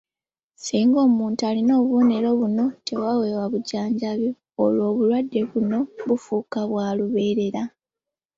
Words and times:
Singa 0.63 0.97
omuntu 1.07 1.41
alina 1.49 1.71
obubonero 1.79 2.29
buno 2.39 2.65
taweebwa 2.85 3.45
bujjanjabi, 3.51 4.29
olwo 4.63 4.83
obulwadde 4.89 5.39
buno 5.51 5.77
bufuuka 6.07 6.59
bwa 6.69 6.87
lubeerera 6.97 7.63